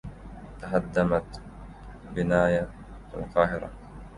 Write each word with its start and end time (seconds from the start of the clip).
تهدّمت 0.61 1.41
بناية 2.15 2.69
في 3.11 3.17
القاهرة. 3.17 3.69